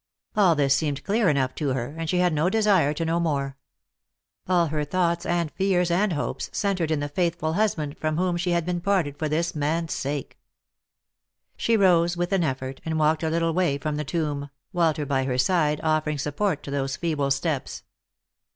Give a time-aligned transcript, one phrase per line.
[0.35, 3.55] All this seemed clear enough to her, and she had no desire to know more.
[4.47, 8.49] All her thoughts and fears and hopes centred in the faithful husband from whom she
[8.49, 10.39] had been parted for this man's sake.
[11.55, 15.25] She rose, with an effort, and walked a little way from the tomb, Walter by
[15.25, 17.83] her side, offering support to those feeble steps.